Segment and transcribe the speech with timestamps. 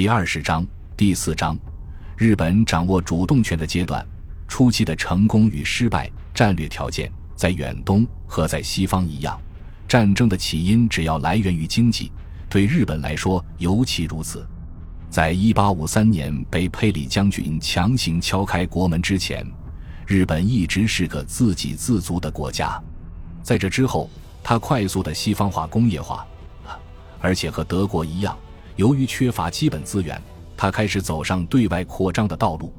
[0.00, 1.54] 第二十章第四章，
[2.16, 4.02] 日本掌握主动权的阶段
[4.48, 9.38] 初期的成功与失败战略条件，在远东和在西方一样，
[9.86, 12.10] 战争的起因只要来源于经济，
[12.48, 14.48] 对日本来说尤其如此。
[15.10, 19.46] 在一八五三年被佩里将军强行敲开国门之前，
[20.06, 22.82] 日本一直是个自给自足的国家。
[23.42, 24.08] 在这之后，
[24.42, 26.26] 它快速的西方化、工业化，
[27.20, 28.34] 而且和德国一样，
[28.80, 30.18] 由于缺乏基本资源，
[30.56, 32.72] 他开始走上对外扩张的道路。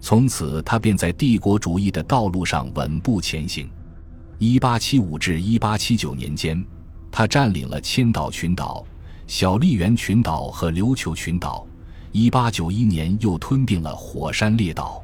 [0.00, 3.70] 从此，他便在帝国主义的道路上稳步前行。
[4.38, 6.60] 一八七五至一八七九年间，
[7.12, 8.84] 他占领了千岛群岛。
[9.28, 11.64] 小笠原群岛和琉球群岛，
[12.10, 15.00] 一八九一年又吞并了火山列岛。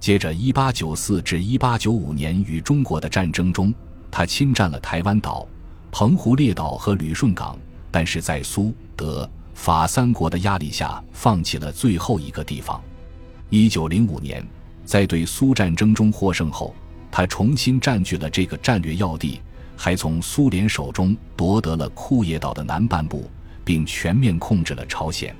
[0.00, 3.72] 接着，一八九四至一八九五年与中国的战争中，
[4.10, 5.46] 他侵占了台湾岛、
[5.92, 7.56] 澎湖列岛和旅顺港，
[7.92, 12.80] 但是在苏德法三国的压力下，放弃了最后一个地方。
[13.50, 14.46] 一九零五年，
[14.84, 16.72] 在对苏战争中获胜后，
[17.10, 19.40] 他重新占据了这个战略要地，
[19.76, 23.28] 还从苏联手中夺得了库页岛的南半部。
[23.64, 25.36] 并全面控制了朝鲜。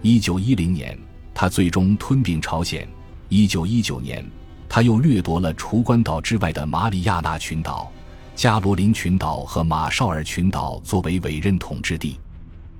[0.00, 0.96] 一九一零年，
[1.34, 2.86] 他最终吞并朝鲜。
[3.28, 4.24] 一九一九年，
[4.68, 7.90] 他又掠夺了除关岛之外的马里亚纳群岛、
[8.36, 12.20] 加罗林群岛和马绍尔群岛作为委任统治地。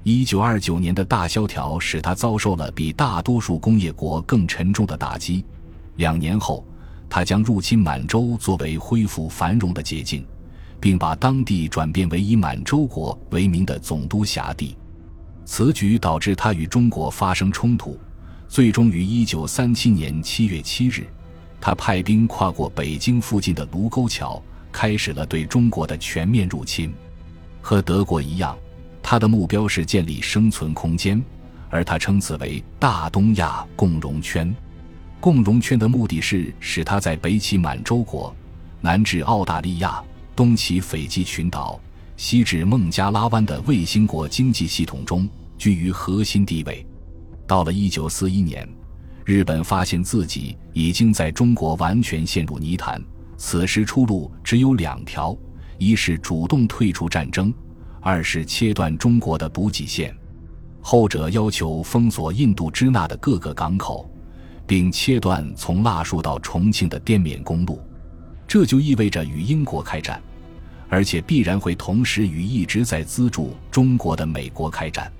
[0.08, 5.44] 一九二九年的大萧条使他遭受了比大多数工业国更沉重的打击。
[5.96, 6.64] 两年后，
[7.10, 10.24] 他将入侵满洲作为恢复繁荣的捷径。
[10.78, 14.76] 并把当地转变为以满洲国为名的总督辖地，
[15.44, 17.98] 此举导致他与中国发生冲突，
[18.46, 21.06] 最终于1937年7月7日，
[21.60, 24.40] 他派兵跨过北京附近的卢沟桥，
[24.70, 26.94] 开始了对中国的全面入侵。
[27.62, 28.56] 和德国一样，
[29.08, 31.22] 他的目标是建立生存空间，
[31.70, 34.52] 而他称此为“大东亚共荣圈”。
[35.22, 38.34] 共荣圈的目的是使他在北起满洲国，
[38.80, 40.02] 南至澳大利亚。
[40.34, 41.80] 东起斐济群岛，
[42.16, 46.84] 西至孟加拉湾的卫星国经济系统中居于核心地位。
[47.46, 48.68] 到了1941年，
[49.24, 53.00] 日本发现自己已经在中国完全陷入泥潭，
[53.36, 55.34] 此时出路只有两条：
[55.78, 57.54] 一是主动退出战争，
[58.06, 60.16] 二是切断中国的补给线。
[60.80, 64.08] 后者要求封锁印度支那的各个港口，
[64.64, 67.82] 并切断从腊戍到重庆的滇缅公路。
[68.46, 70.22] 这就意味着与英国开战，
[70.88, 75.10] 而且必然会同时与一直在资助中国的美国开战。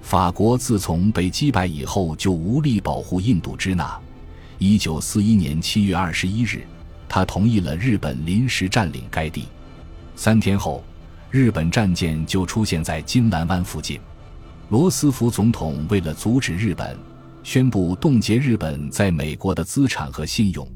[0.00, 4.00] 法国自从被击败以后，就无力保护印度支那。
[4.58, 6.64] 一九四一年七月二十一日，
[7.08, 9.48] 他同意了日本临时占领该地。
[10.14, 10.84] 三天后，
[11.30, 14.00] 日本战舰就出现在金兰湾附近。
[14.68, 16.98] 罗斯福总统为了阻止日本，
[17.44, 20.66] 宣布冻结日本在美国的资产和信用。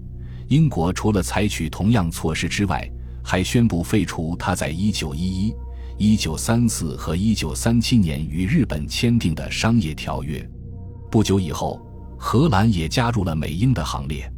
[0.48, 2.88] 英国除了采取同样措施之外，
[3.22, 5.54] 还宣布废除他在1911、
[5.98, 10.48] 1934和1937年与日本签订的商业条约。
[11.10, 11.80] 不久以后，
[12.16, 14.30] 荷兰也加入了美英的行列。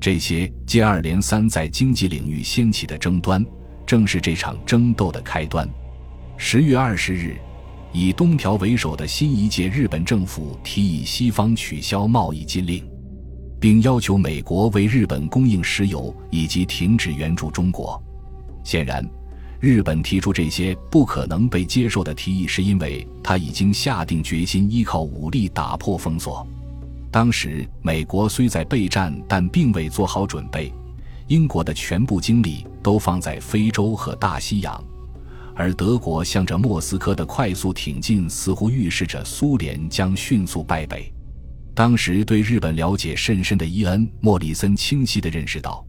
[0.00, 3.44] 这些接二连三在经济领域掀起的争端，
[3.90, 5.68] 正是这场争斗的开端。
[6.36, 7.36] 十月二十日，
[7.92, 12.88] 以东条为首的新一届日本政府提议西方取消贸易禁令。
[13.58, 18.00] 并要求美国为日本供应石油以及停止援助中国。
[18.62, 19.04] 显然，
[19.58, 26.46] 日本提出这些不可能被接受的提议，是因为他已经下定决心依靠武力打破封锁。
[27.10, 30.72] 当时，美国虽在备战，但并未做好准备。
[31.30, 34.84] 英国的全部精力都放在非洲和大西洋，
[35.54, 41.08] 而德国向着莫斯科的快速挺进，似乎预示着苏联将迅速败北。
[41.72, 45.86] 当时对日本了解甚深的伊恩·莫里森清晰地认识到，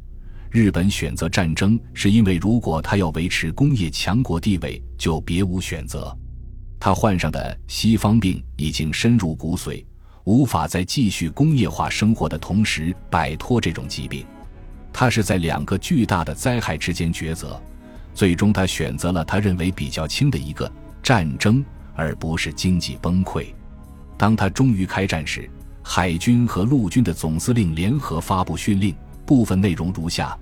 [0.51, 6.15] 日本选择战争是因为如果他要维持工业强国地位，就别无选择。
[6.79, 9.83] 他患上的西方病已经深入骨髓，
[10.23, 14.23] 无法在继续工业化生活的同时摆脱这种疾病。
[14.93, 17.59] 他是在两个巨大的灾害之间抉择，
[18.13, 20.71] 最终他选择了他认为比较轻的一个——
[21.01, 21.63] 战争，
[21.95, 23.47] 而不是经济崩溃。
[24.17, 25.49] 当他终于开战时，
[25.81, 28.93] 海军和陆军的总司令联合发布训令，
[29.25, 30.37] 部分内容如下：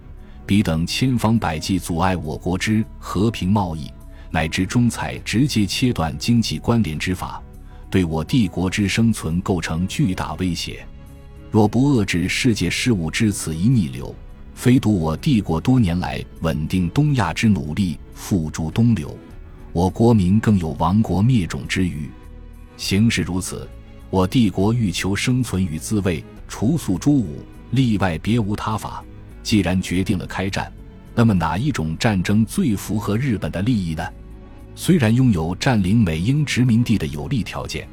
[0.46, 3.90] 彼等千方百计阻碍我国之和平贸易，
[4.32, 7.42] 乃至中采直接切断经济关联之法，
[7.90, 10.86] 对我帝国之生存构成巨大威胁。
[11.50, 14.14] 若不遏制世界事务之此一逆流，
[14.60, 19.18] 非独我帝国多年来稳定东亚之努力付诸东流，
[19.72, 22.10] 我国民更有亡国灭种之虞。
[22.76, 23.66] 形势如此。
[24.10, 27.42] 我帝国欲求生存与自卫，除宿诸武，
[27.72, 29.02] 例外别无他法。
[29.44, 30.70] 既然决定了开战，
[31.16, 34.06] 那么哪一种战争最符合日本的利益呢？
[34.76, 37.88] 虽然拥有占领美英殖民地的有利条件，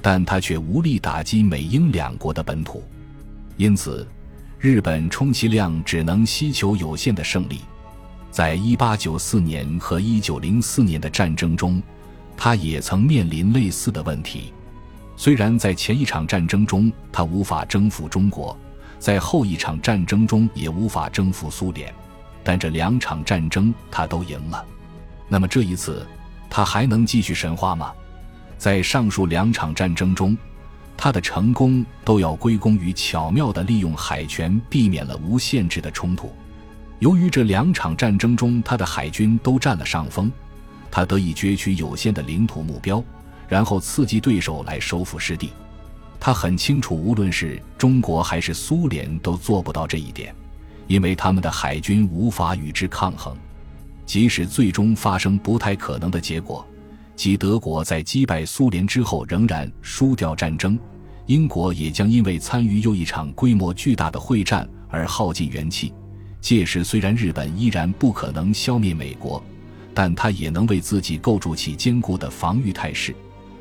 [0.00, 2.84] 但他却无力打击美英两国的本土，
[3.56, 4.06] 因此，
[4.64, 7.60] 日本充其量只能希求有限的胜利。
[8.30, 11.82] 在一八九四年和一九零四年的战争中，
[12.34, 14.54] 他也曾面临类似的问题。
[15.18, 18.58] 虽然在前一场战争中他无法征服中国，
[18.98, 21.92] 在后一场战争中也无法征服苏联，
[22.42, 24.64] 但这两场战争他都赢了。
[25.28, 26.06] 那么这一次，
[26.48, 27.92] 他还能继续神话吗？
[28.56, 30.34] 在上述两场战争中，
[30.96, 36.32] 他的成功都要归功于巧妙地利用海权，避免了无限制的冲突。
[37.00, 40.30] 由于这两场战争中，他的海军都占了上风，
[40.90, 43.02] 他得以攫取有限的领土目标，
[43.48, 45.50] 然后刺激对手来收复失地。
[46.18, 50.34] 他很清楚，无论是中国还是苏联都做不到这一点，
[50.86, 53.36] 因为他们的海军无法与之抗衡。
[54.06, 56.66] 即使最终发生不太可能的结果，
[57.16, 60.78] 即德国在击败苏联之后仍然输掉战争，
[61.26, 65.92] 英国也将因为参与又一场规模巨大的会战而耗尽元气。
[66.40, 69.42] 届时，虽然日本依然不可能消灭美国，
[69.94, 73.14] 但他也能为自己构筑起坚固的防御态势。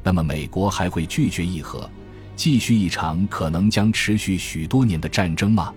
[0.03, 1.89] 那么，美国还会拒绝议和，
[2.35, 5.73] 继续一场可能将持续许多年的战争吗？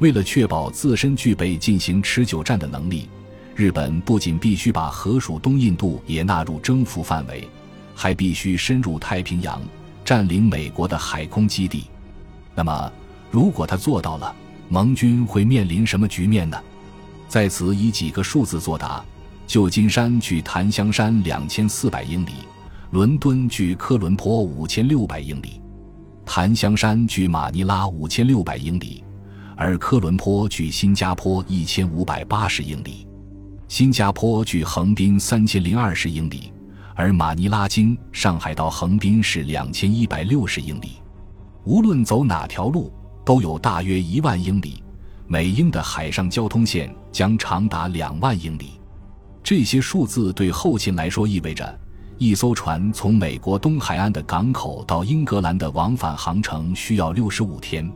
[0.00, 3.08] 为了确保自身具备进行持久战的能力，
[3.54, 7.48] 日本不仅必须把河属东印度也纳入征服范围，
[7.94, 9.60] 还必须深入太平洋，
[10.04, 11.84] 占领美国的海空基地。
[12.54, 12.92] 那么，
[13.30, 14.34] 如果他做到了？
[14.68, 16.58] 盟军会面临什么局面呢？
[17.28, 19.04] 在此以几个数字作答：
[19.46, 22.32] 旧金山距檀香山两千四百英里，
[22.90, 25.60] 伦敦距科伦坡五千六百英里，
[26.24, 29.04] 檀香山距马尼拉五千六百英里，
[29.56, 33.06] 而科伦坡距新加坡一千五百八十英里，
[33.72, 36.52] 新加坡距横滨三千零二十英里，
[36.94, 40.96] 而马尼拉经上海到横滨是两千一百六十英里。
[41.64, 42.92] 无论走哪条路。
[43.24, 44.82] 都有大约一万英里，
[45.26, 48.72] 美英的海上交通线将长达两万英里。
[49.42, 51.80] 这些数字对后勤来说意味着，
[52.18, 57.90] 一艘船从美国东海岸的港口到英格兰的往返航程需要六十五天，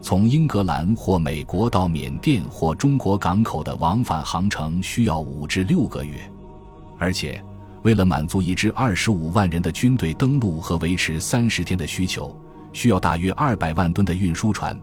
[0.00, 6.18] 从英格兰或美国到缅甸或中国港口的往返航程需要五至六个月。
[6.98, 7.42] 而且，
[7.82, 12.34] 为了满足一支二十五万人的军队登陆和维持三十天的需求。
[12.70, 14.78] 需要大约二百万吨的运输船，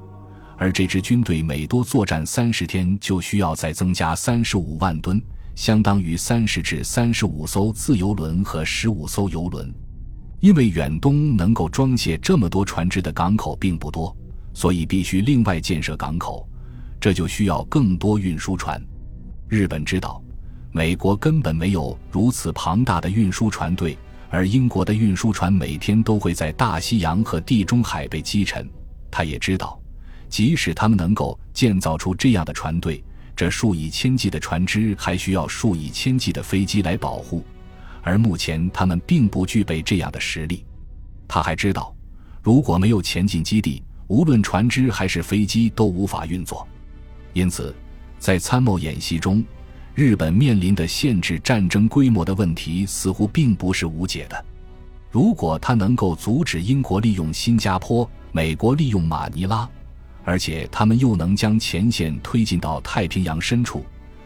[0.57, 5.21] 而这支军队每多作战三十天，就需要再增加三十五万吨，
[5.53, 9.73] 相当于三十至三十五艘自由轮和十五艘游轮。
[10.39, 14.13] 因为远东能够装卸这么多船只的港口并不多，
[14.55, 16.49] 所以必须另外建设港口，
[16.99, 18.81] 这就需要更多运输船。
[19.47, 20.19] 日本知道，
[20.71, 23.95] 美国根本没有如此庞大的运输船队。
[24.31, 28.67] 而英国的运输船每天都会在大西洋和地中海被击沉。
[29.09, 29.79] 他也知道，
[30.27, 33.01] 即使他们能够建造出这样的船队，
[33.33, 37.45] 这数以千计的船只还需要数以千计的飞机来保护，
[38.01, 40.65] 而目前他们并不具备这样的实力。
[41.29, 41.95] 他还知道，
[42.41, 46.67] 如果没有前进基地，无论船只还是飞机都无法运作。
[47.33, 47.75] 因此，
[48.19, 49.43] 在参谋演习中。
[49.93, 54.45] 日本面临的限制战争规模的问题似乎并不是无解的。
[55.09, 59.65] 如果他能够阻止英国利用新加坡，美国利用马尼拉，
[60.25, 63.85] 而且他们又能将前线推进到太平洋深处，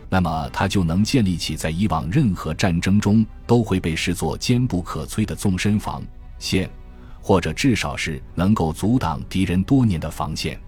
[0.10, 6.02] 那么他就能建立起在以往任何战争中都会被视作坚不可摧的纵深防
[6.40, 6.68] 线，
[7.30, 10.60] 或者至少是能够阻挡敌人多年的防线。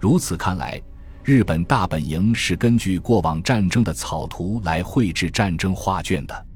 [0.00, 0.82] 如此看来。
[1.22, 6.46] 日本大本营是根据过往战争的草图来绘制战争画卷的，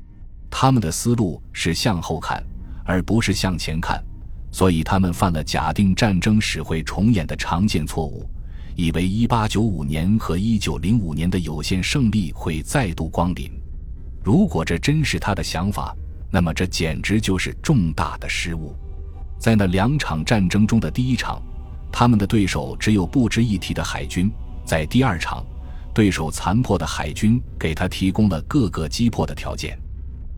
[0.51, 2.43] 他们的思路是向后看，
[2.85, 4.03] 而不是向前看，
[4.51, 8.29] 所以他们犯了假定战争史会重演的常见错误，
[8.75, 13.49] 以为1895年和1905年的有限胜利会再度光临。
[14.25, 15.95] 如果这真是他的想法，
[16.33, 18.75] 那么这简直就是重大的失误。
[19.39, 21.41] 在那两场战争中的第一场，
[21.93, 24.31] 他们的对手只有不值一提的海军。
[24.65, 25.45] 在第二场，
[25.95, 29.79] 对手残破的海军给他提供了各个击破的条件，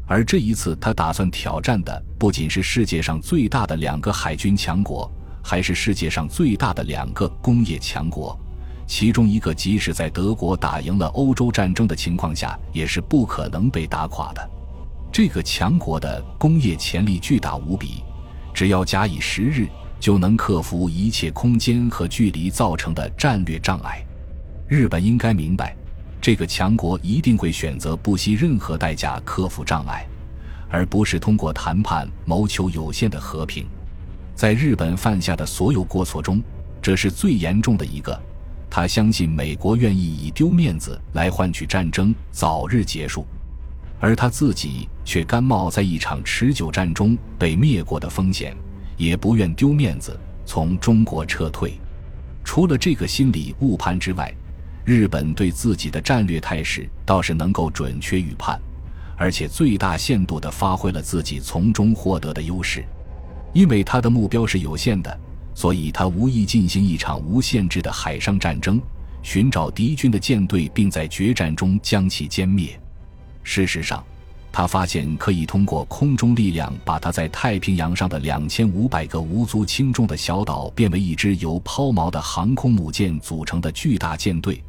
[0.07, 5.11] 而这一次他打算挑战的不仅是世界上最大的两个海军强国，
[5.43, 8.39] 还是世界上最大的两个工业强国。
[8.87, 14.51] 其中一个即使在德国打赢了欧洲战争的情况下，也是不可能被打垮的。
[15.11, 18.03] 这个强国的工业潜力巨大无比，
[18.59, 19.69] 只要假以时日，
[20.01, 24.05] 就能克服一切空间和距离造成的战略障碍。
[24.67, 25.77] 日本应该明白，
[26.21, 30.05] 这个强国一定会选择不惜任何代价克服障碍，
[30.69, 33.65] 而不是通过谈判谋求有限的和平。
[34.35, 36.43] 在日本犯下的所有过错中，
[36.83, 38.21] 这是最严重的一个。
[38.69, 43.25] 他相信美国愿意以丢面子来换取战争早日结束，
[44.01, 48.57] 而他自己却甘冒在一场持久战中被灭国的风险，
[48.97, 51.79] 也不愿丢面子从中国撤退。
[52.45, 54.33] 除了这个心理误判之外，
[54.85, 58.59] 日本对自己的战略态势倒是能够准确预判，
[59.17, 62.85] 而且最大限度地发挥了自己从中获得的优势。
[63.53, 65.21] 因为他的目标是有限的，
[65.55, 68.81] 所以他无意进行一场无限制的海上战争，
[69.23, 72.81] 寻找敌军的舰队，并在决战中将其歼灭。
[73.43, 74.05] 事实上，
[74.53, 84.63] 他发现可以通过空中力量把他在太平洋上的两千五百个无足轻重的小岛变为一支由抛锚的航空母舰组成的巨大舰队。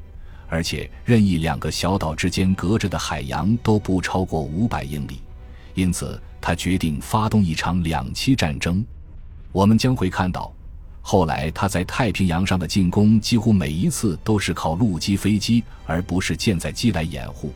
[0.47, 5.21] 而且，任意两个小岛之间隔着的海洋都不超过五百英里，
[5.75, 8.83] 因此他决定发动一场两栖战争。
[9.51, 10.51] 我们将会看到，
[11.01, 17.53] 后来他在太平洋上的进攻几乎每一次都是靠陆基飞机而不是舰载机来掩护。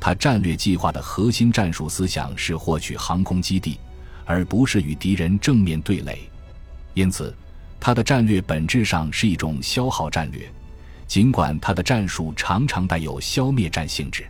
[0.00, 3.78] 他战略计划的核心战术思想是获取航空基地，
[4.24, 6.18] 而不是与敌人正面对垒。
[6.94, 7.34] 因此，
[7.80, 10.48] 他的战略本质上是一种消耗战略。
[11.06, 14.26] 尽管他的战术常常带有消灭战性质，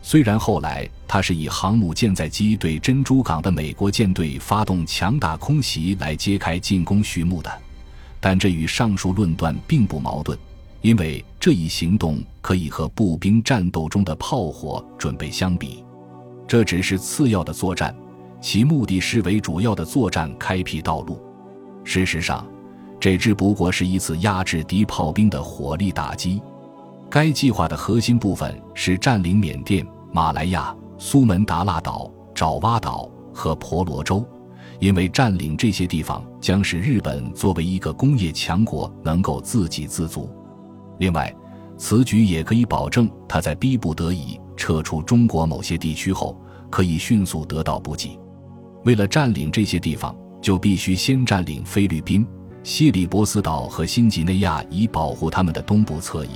[0.00, 7.52] 虽然后来他是以航母舰载机对珍珠港的美国舰队发动强大空袭来揭开进攻序幕的，
[8.18, 10.38] 但这与上述论断并不矛盾，
[10.86, 15.84] 因为这一行动可以和步兵战斗中的炮火准备相比，
[16.46, 17.92] 这只是次要的作战，
[18.40, 21.20] 其目的是为主要的作战开辟道路。
[21.82, 22.46] 事实上。
[23.00, 26.40] 这只不过是一次压制敌炮兵的火力打击。
[27.10, 34.24] 该计划的核心部分是占领缅甸、马来亚、苏门答腊岛、爪哇岛和婆罗洲，
[34.78, 40.30] 因为占领这些地方将使日本作为一个工业强国能够自给自足。
[40.98, 41.34] 另外，
[41.76, 48.18] 此举也可以保证他在逼不得已撤出中国某些地区后，可以迅速得到补给。
[48.84, 52.26] 为了占领这些地方，就必须先占领菲律宾。
[52.62, 56.30] 西里伯斯岛和新几内亚以保护他们的东部侧翼，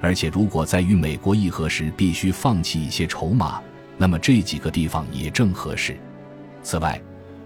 [0.00, 3.60] 而且如果在与美国议和时必须放弃一些筹码，
[3.96, 5.96] 那么这几个地方也正合适。
[6.62, 7.00] 此外，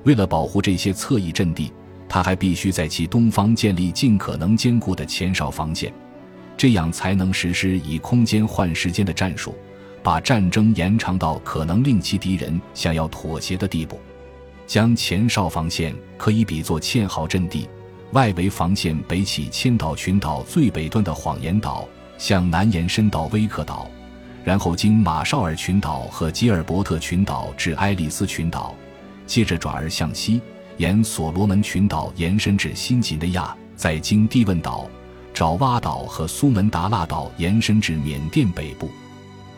[0.05, 1.71] 为了保护这些侧翼阵地，
[2.09, 5.93] 他还必须在其东方建立尽可能坚固的前哨防线，
[6.57, 9.55] 这样才能实施以空间换时间的战术，
[10.03, 14.01] 把战争延长到可能令其敌人想要妥协的地步。
[14.67, 17.69] 将前哨防线可以比作堑壕阵地。
[18.13, 23.91] 外围防线北起千岛群岛最北端的谎言岛，向南延伸到威克岛，
[24.45, 28.73] 然后经马绍尔群岛和吉尔伯特群岛至爱丽丝群岛，
[29.27, 30.41] 接着转而向西，
[30.77, 34.89] 沿所罗门群岛延伸至新几内亚，再经蒂汶岛、
[35.35, 38.89] 爪哇岛和苏门答腊岛延伸至缅甸北部。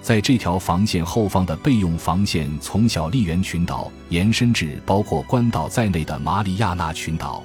[0.01, 7.45] 在这条防线后方的备用防线，从小笠原群岛延伸至包括关岛在内的马里亚纳群岛。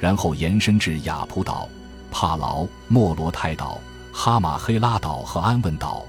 [0.00, 1.68] 然后延伸至雅浦岛、
[2.08, 3.80] 帕劳、莫罗泰岛、
[4.12, 6.04] 哈马黑拉岛和安汶岛，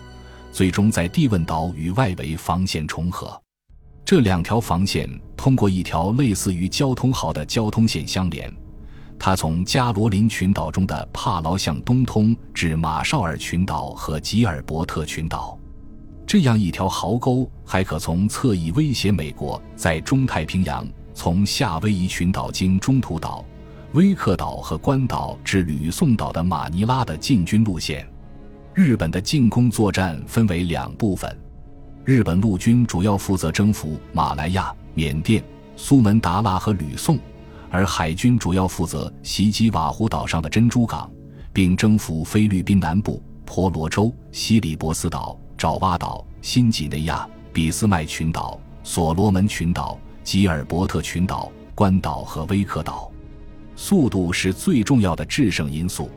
[0.51, 3.41] 最终在蒂汶岛与外围防线重合。
[4.05, 8.51] 这两条防线通过一条类似于交通号的交通线相连，
[9.19, 15.59] 它从加罗林群岛中的帕劳向东通至马绍尔群岛和吉尔伯特群岛。
[16.25, 23.43] 这样一条壕沟还可从侧翼威胁美国在中太平洋从夏威夷群岛经中途岛。
[23.93, 28.07] 威克岛和关岛至吕宋岛的马尼拉的进军路线，
[28.73, 31.35] 日本的进攻作战分为两部分。
[32.05, 35.43] 日本陆军主要负责征服马来亚、缅甸、
[35.75, 37.17] 苏门答腊和吕宋，
[37.69, 41.09] 而海军主要负责袭击瓦胡岛上的珍珠港，
[41.53, 53.11] 并征服菲律宾南部、婆罗洲、西里伯斯岛、爪哇岛、新几内亚、俾斯麦群岛、所罗门群岛、吉尔伯特群岛、关岛和威克岛。
[53.75, 56.09] 速度是最重要的制胜因素，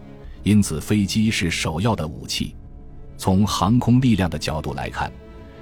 [0.43, 2.57] 因此飞机是首要的武器。
[3.17, 5.13] 从航空力量的角度来看，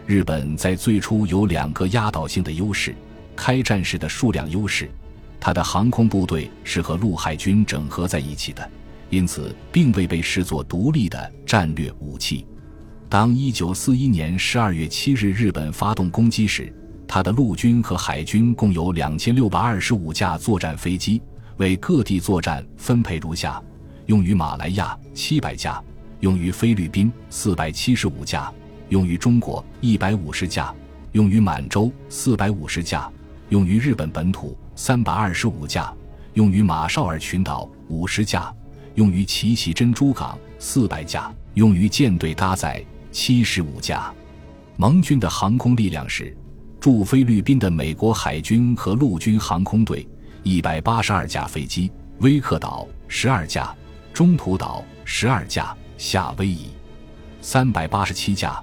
[0.07, 2.95] 日本在最初有两个压倒性的优势：
[3.37, 4.91] 开战时的数量优势，
[5.41, 8.71] 它的航空部队是和陆海军整合在一起的，
[9.09, 12.47] 因此并未被视作独立的战略武器。
[13.09, 16.73] 当1941年12月7日日本发动攻击时，
[17.09, 21.21] 它的陆军和海军共有2625架作战飞机。
[21.57, 23.61] 为各地作战分配如下：
[24.07, 25.83] 用于马来亚七百架，
[26.21, 28.51] 用于菲律宾四百七十五架，
[28.89, 30.73] 用于中国一百五十架，
[31.13, 33.11] 用于满洲四百五十架，
[33.51, 35.93] 用于日本本土三百二十五架，
[36.33, 38.51] 用于马绍尔群岛五十架，
[38.95, 42.83] 用于奇奇珍珠港四百架，用于舰队搭载
[43.13, 44.11] 七十五架。
[44.79, 46.35] 盟军的航空力量是。
[46.81, 50.09] 驻菲律宾的美国海军和陆军航空队
[50.45, 53.77] 一百八十二架飞机，威克岛十二架，
[54.15, 56.69] 中途岛十二架，夏威夷
[57.43, 58.59] 三百八十七架，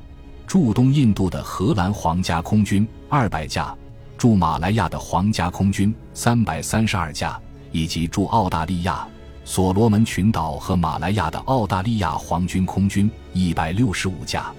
[0.47, 3.77] 驻东印度的荷兰皇家空军二百架，
[4.17, 7.39] 驻马来亚的皇家空军三百三十二架，
[7.71, 9.07] 以及驻澳大利亚、
[9.45, 14.51] 所罗门群岛和马来亚的澳大利亚皇军空军一百六十五架，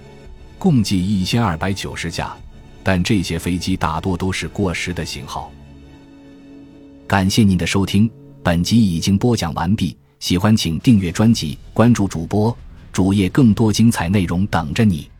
[0.58, 2.34] 共计一千二百九十架。
[2.84, 5.50] 但这些飞机大多都是过时的型号。
[7.06, 8.08] 感谢您的收听，
[8.42, 9.96] 本集已经播讲完毕。
[10.20, 12.56] 喜欢请订阅专辑，关注主播
[12.92, 15.10] 主页，更多精彩内容等着你。